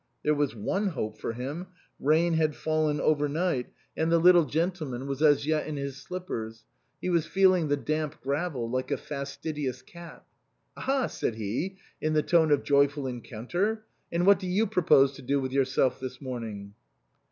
[0.23, 1.67] There was one hope for him.
[1.99, 5.67] Rain had fallen over night, and the little gentleman 41 THE COSMOPOLITAN was as yet
[5.67, 6.63] in his slippers;
[6.99, 10.25] he was feeling the damp gravel like a fastidious cat."
[10.75, 13.85] Ah ha!" said he, in the tone of joyful encounter.
[14.11, 16.73] "And what do you propose to do with yourself this morning?"